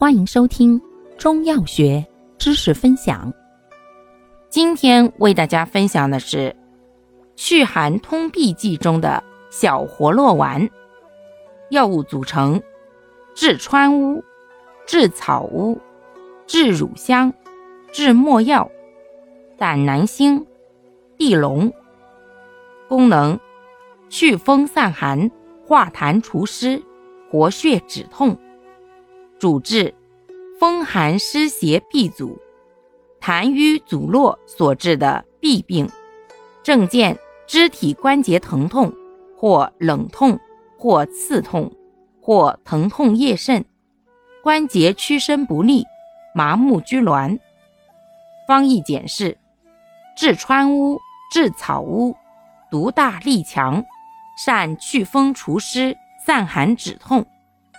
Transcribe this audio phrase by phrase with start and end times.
[0.00, 0.80] 欢迎收听
[1.18, 2.06] 中药学
[2.38, 3.32] 知识分享。
[4.48, 6.54] 今天为大家分享的是
[7.34, 10.70] 祛寒通痹剂中的小活络丸。
[11.70, 12.62] 药物组成：
[13.34, 14.22] 炙川乌、
[14.86, 15.76] 炙草乌、
[16.46, 17.34] 炙乳香、
[17.90, 18.70] 炙没药、
[19.56, 20.46] 胆南星、
[21.16, 21.72] 地龙。
[22.88, 23.36] 功能：
[24.08, 25.28] 祛风散寒、
[25.66, 26.80] 化痰除湿、
[27.28, 28.38] 活血止痛。
[29.38, 29.94] 主治
[30.58, 32.36] 风寒湿邪闭阻、
[33.20, 35.88] 痰瘀阻络所致的痹病，
[36.64, 38.92] 症见肢体关节疼痛，
[39.36, 40.36] 或冷痛，
[40.76, 41.72] 或刺痛，
[42.20, 43.64] 或疼痛夜甚，
[44.42, 45.86] 关节屈伸不利，
[46.34, 47.38] 麻木拘挛。
[48.48, 49.38] 方义简释：
[50.16, 50.98] 治川乌、
[51.30, 52.16] 治草乌，
[52.72, 53.84] 毒大力强，
[54.36, 57.24] 善祛风除湿、散寒止痛，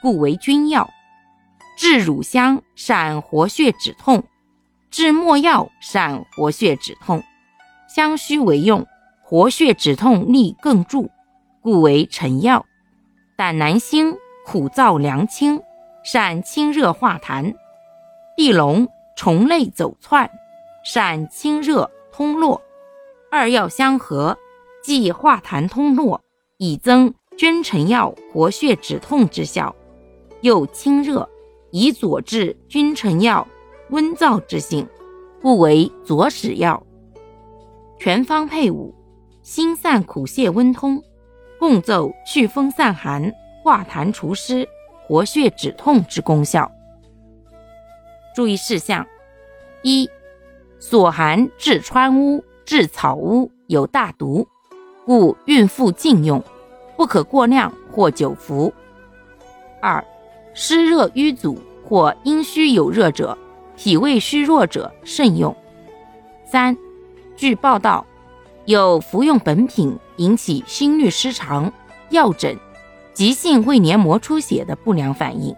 [0.00, 0.88] 故为君药。
[1.82, 4.22] 治乳香善活血止痛，
[4.88, 7.24] 治没药善活血止痛，
[7.88, 8.86] 相须为用，
[9.20, 11.10] 活血止痛力更助，
[11.60, 12.64] 故为臣药。
[13.36, 15.60] 胆南星苦燥凉清，
[16.04, 17.52] 善清热化痰。
[18.36, 20.30] 地龙虫类走窜，
[20.84, 22.62] 善清热通络。
[23.28, 24.38] 二药相合，
[24.84, 26.20] 既化痰通络，
[26.58, 29.74] 以增君臣药活血止痛之效，
[30.42, 31.28] 又清热。
[31.74, 33.48] 以佐治君臣药
[33.88, 34.86] 温燥之性，
[35.40, 36.82] 故为佐使药。
[37.98, 38.94] 全方配伍，
[39.42, 41.02] 辛散苦泻温通，
[41.58, 43.32] 共奏祛风散寒、
[43.64, 44.68] 化痰除湿、
[45.06, 46.70] 活血止痛之功效。
[48.36, 49.06] 注意事项：
[49.80, 50.10] 一、
[50.78, 54.46] 所含炙川乌、炙草乌有大毒，
[55.06, 56.44] 故孕妇禁用，
[56.98, 58.70] 不可过量或久服。
[59.80, 60.04] 二、
[60.54, 63.36] 湿热瘀阻或阴虚有热者、
[63.76, 65.54] 脾胃虚弱者慎用。
[66.44, 66.76] 三、
[67.36, 68.04] 据报道，
[68.66, 71.72] 有服用本品引起心律失常、
[72.10, 72.56] 药疹、
[73.14, 75.54] 急性胃黏膜出血的不良反应，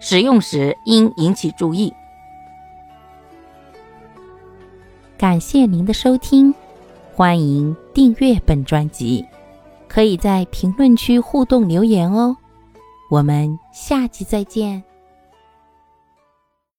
[0.00, 1.92] 使用时应引起注意。
[5.16, 6.52] 感谢您的收听，
[7.14, 9.24] 欢迎订阅本专辑，
[9.86, 12.36] 可以在评论区互动留言哦。
[13.14, 14.93] 我们下期再见。